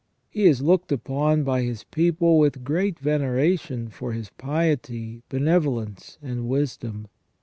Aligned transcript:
He 0.31 0.45
is 0.47 0.63
looked 0.63 0.91
upon 0.91 1.43
by 1.43 1.61
his 1.61 1.83
people 1.83 2.39
with 2.39 2.63
great 2.63 2.97
veneration 2.97 3.89
for 3.89 4.13
his 4.13 4.31
piety, 4.31 5.21
benevolence, 5.29 6.17
and 6.23 6.47
wisdom. 6.47 7.07